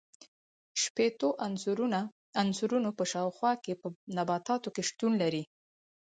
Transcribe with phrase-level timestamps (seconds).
[0.81, 1.27] شپیتو
[2.43, 5.43] عنصرونو په شاوخوا کې په نباتاتو کې شتون لري.